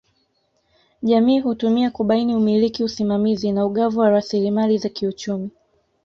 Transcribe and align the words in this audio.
Jamii 1.03 1.39
hutumia 1.39 1.91
kubaini 1.91 2.35
umiliki 2.35 2.83
usimamizi 2.83 3.51
na 3.51 3.65
ugavi 3.65 3.97
wa 3.97 4.09
rasilimali 4.09 4.77
za 4.77 4.89
kiuchumi 4.89 5.49